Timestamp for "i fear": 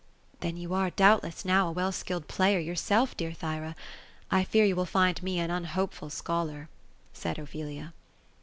4.31-4.65